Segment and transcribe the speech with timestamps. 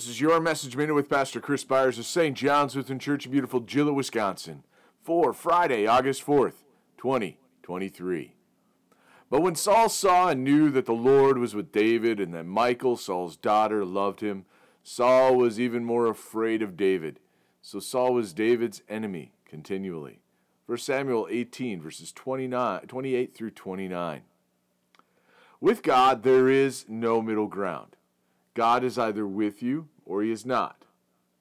[0.00, 2.34] This is your message minute with Pastor Chris Byars of St.
[2.34, 4.64] John's Lutheran Church in beautiful Gillett, Wisconsin,
[5.02, 6.64] for Friday, August 4th,
[6.96, 8.34] 2023.
[9.28, 12.96] But when Saul saw and knew that the Lord was with David and that Michal,
[12.96, 14.46] Saul's daughter, loved him,
[14.82, 17.20] Saul was even more afraid of David.
[17.60, 20.22] So Saul was David's enemy continually.
[20.64, 24.22] 1 Samuel 18, verses 29, 28 through 29.
[25.60, 27.96] With God, there is no middle ground.
[28.54, 30.84] God is either with you or he is not.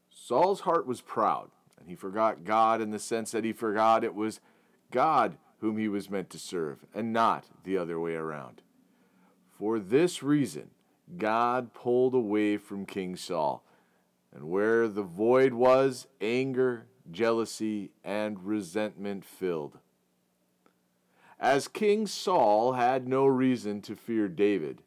[0.10, 4.14] Saul's heart was proud, and he forgot God in the sense that he forgot it
[4.14, 4.40] was
[4.92, 8.62] God whom he was meant to serve, and not the other way around.
[9.58, 10.70] For this reason,
[11.18, 13.64] God pulled away from King Saul,
[14.34, 19.80] and where the void was, anger, jealousy, and resentment filled.
[21.40, 24.82] As King Saul had no reason to fear David,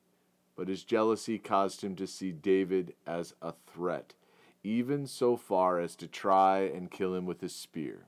[0.63, 4.15] but his jealousy caused him to see David as a threat,
[4.63, 8.07] even so far as to try and kill him with his spear.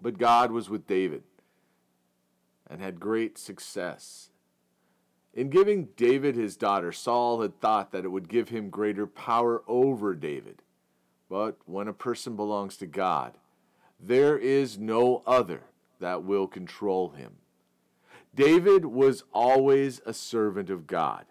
[0.00, 1.24] But God was with David
[2.70, 4.30] and had great success.
[5.34, 9.64] In giving David his daughter, Saul had thought that it would give him greater power
[9.66, 10.62] over David.
[11.28, 13.32] But when a person belongs to God,
[13.98, 15.62] there is no other
[15.98, 17.32] that will control him.
[18.32, 21.24] David was always a servant of God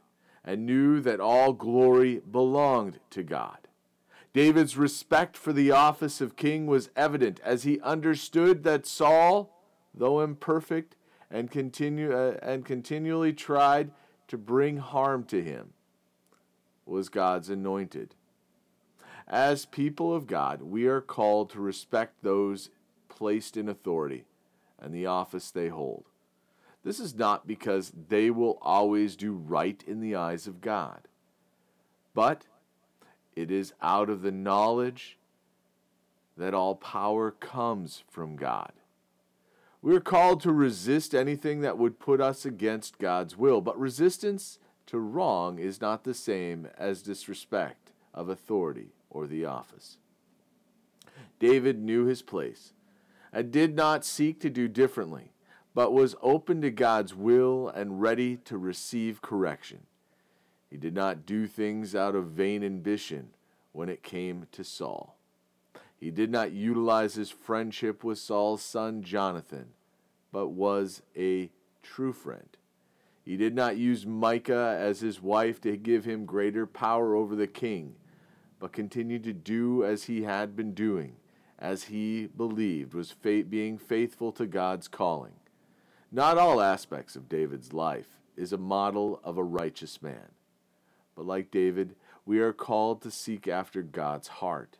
[0.47, 3.58] and knew that all glory belonged to God.
[4.31, 9.62] David's respect for the office of king was evident as he understood that Saul,
[9.94, 10.96] though imperfect
[11.30, 13.91] and, uh, and continually tried
[14.30, 15.74] to bring harm to him,
[16.86, 18.16] was God's anointed.
[19.28, 22.69] As people of God, we are called to respect those
[23.09, 24.24] placed in authority
[24.80, 26.06] and the office they hold.
[26.88, 31.02] This is not because they will always do right in the eyes of God,
[32.14, 32.46] but
[33.36, 35.18] it is out of the knowledge
[36.38, 38.72] that all power comes from God.
[39.81, 44.58] We are called to resist anything that would put us against God's will, but resistance
[44.86, 49.98] to wrong is not the same as disrespect of authority or the office.
[51.38, 52.72] David knew his place
[53.34, 55.34] and did not seek to do differently
[55.77, 59.81] but was open to God's will and ready to receive correction.
[60.71, 63.27] He did not do things out of vain ambition
[63.73, 65.19] when it came to Saul.
[65.95, 69.67] He did not utilize his friendship with Saul's son Jonathan,
[70.31, 71.51] but was a
[71.83, 72.57] true friend.
[73.23, 77.45] He did not use Michal as his wife to give him greater power over the
[77.45, 77.94] king,
[78.59, 81.17] but continued to do as he had been doing,
[81.59, 85.33] as he believed was being faithful to God's calling.
[86.12, 90.31] Not all aspects of David's life is a model of a righteous man.
[91.15, 91.95] But like David,
[92.25, 94.77] we are called to seek after God's heart.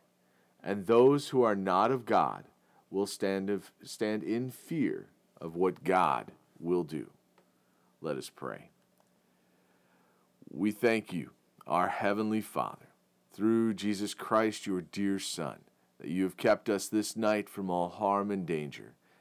[0.62, 2.44] And those who are not of God
[2.90, 5.08] will stand, of, stand in fear
[5.40, 7.10] of what God will do.
[8.00, 8.70] Let us pray.
[10.50, 11.30] We thank you,
[11.66, 12.86] our Heavenly Father,
[13.32, 15.58] through Jesus Christ, your dear Son,
[16.00, 18.94] that you have kept us this night from all harm and danger.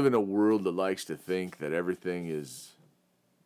[0.00, 2.72] Live in a world that likes to think that everything is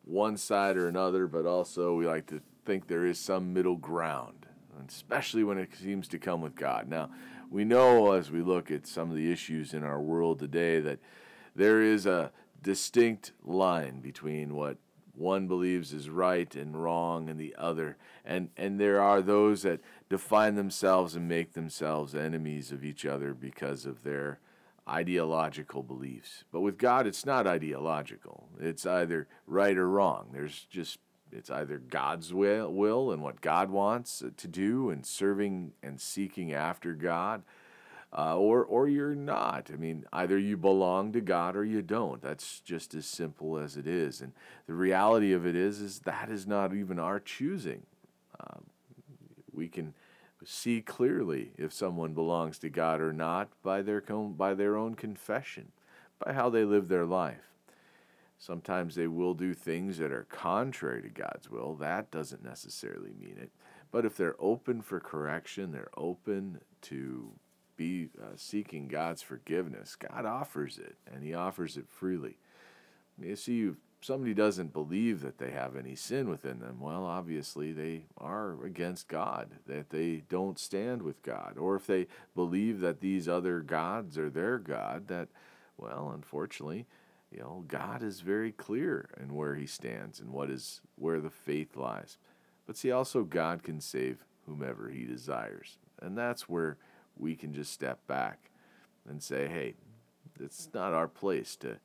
[0.05, 4.45] one side or another, but also we like to think there is some middle ground,
[4.87, 6.87] especially when it seems to come with God.
[6.87, 7.09] Now,
[7.51, 10.99] we know as we look at some of the issues in our world today that
[11.57, 12.31] there is a
[12.63, 14.77] distinct line between what
[15.13, 19.79] one believes is right and wrong and the other and and there are those that
[20.09, 24.39] define themselves and make themselves enemies of each other because of their
[24.87, 26.43] ideological beliefs.
[26.51, 28.49] But with God, it's not ideological.
[28.59, 30.29] It's either right or wrong.
[30.31, 30.99] There's just
[31.31, 36.53] it's either God's will, will and what God wants to do and serving and seeking
[36.53, 37.43] after God,
[38.17, 39.69] uh, or or you're not.
[39.73, 42.21] I mean, either you belong to God or you don't.
[42.21, 44.21] That's just as simple as it is.
[44.21, 44.31] And
[44.67, 47.83] the reality of it is, is that is not even our choosing.
[48.39, 48.65] Um,
[49.51, 49.93] we can
[50.45, 55.71] see clearly if someone belongs to God or not by their by their own confession,
[56.23, 57.51] by how they live their life.
[58.37, 61.75] Sometimes they will do things that are contrary to God's will.
[61.75, 63.51] That doesn't necessarily mean it.
[63.91, 67.31] But if they're open for correction, they're open to
[67.77, 72.37] be uh, seeking God's forgiveness, God offers it, and He offers it freely.
[73.21, 77.71] You see, if somebody doesn't believe that they have any sin within them, well, obviously
[77.71, 81.57] they are against God, that they don't stand with God.
[81.57, 85.29] Or if they believe that these other gods are their God, that,
[85.77, 86.85] well, unfortunately,
[87.31, 91.31] you know, God is very clear in where he stands and what is where the
[91.31, 92.17] faith lies.
[92.67, 95.79] But see, also God can save whomever he desires.
[96.01, 96.77] And that's where
[97.17, 98.51] we can just step back
[99.09, 99.73] and say, hey,
[100.39, 101.77] it's not our place to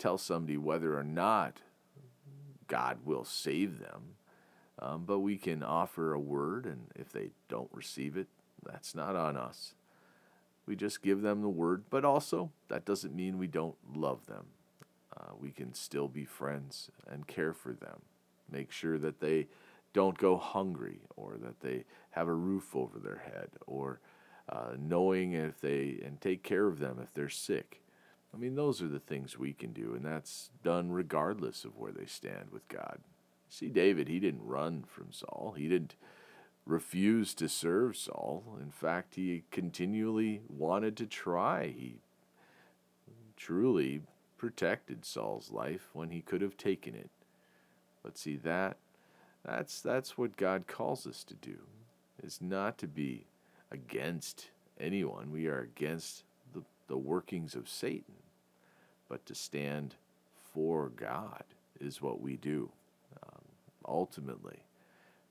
[0.00, 1.60] tell somebody whether or not
[2.66, 4.16] God will save them.
[4.78, 8.28] Um, but we can offer a word, and if they don't receive it,
[8.64, 9.74] that's not on us.
[10.66, 14.46] We just give them the word, but also that doesn't mean we don't love them.
[15.14, 18.00] Uh, we can still be friends and care for them.
[18.50, 19.48] Make sure that they
[19.92, 24.00] don't go hungry or that they have a roof over their head or
[24.48, 27.82] uh, knowing if they and take care of them if they're sick.
[28.32, 31.92] I mean, those are the things we can do, and that's done regardless of where
[31.92, 33.00] they stand with God.
[33.48, 35.54] See, David, he didn't run from Saul.
[35.56, 35.96] He didn't
[36.64, 38.58] refuse to serve Saul.
[38.60, 41.66] In fact, he continually wanted to try.
[41.66, 41.96] He
[43.36, 44.02] truly
[44.38, 47.10] protected Saul's life when he could have taken it.
[48.02, 48.76] But see that
[49.44, 51.58] that's that's what God calls us to do.
[52.22, 53.26] Is not to be
[53.70, 55.30] against anyone.
[55.32, 56.24] We are against
[56.90, 58.14] the, workings of Satan.
[59.08, 59.94] But to stand
[60.52, 61.44] for God
[61.80, 62.70] is what we do.
[63.22, 63.42] Um,
[63.86, 64.60] ultimately,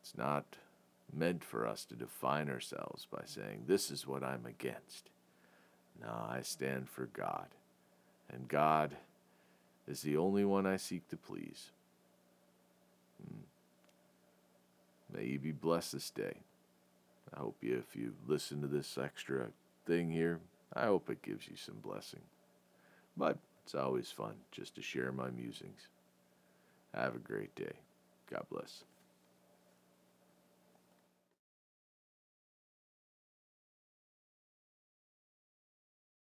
[0.01, 0.57] it's not
[1.13, 5.09] meant for us to define ourselves by saying, This is what I'm against.
[6.01, 7.47] No, I stand for God.
[8.31, 8.95] And God
[9.87, 11.71] is the only one I seek to please.
[13.21, 15.17] Hmm.
[15.17, 16.37] May you be blessed this day.
[17.35, 19.47] I hope you, if you listen to this extra
[19.85, 20.39] thing here,
[20.73, 22.21] I hope it gives you some blessing.
[23.17, 25.87] But it's always fun just to share my musings.
[26.93, 27.73] Have a great day.
[28.29, 28.83] God bless.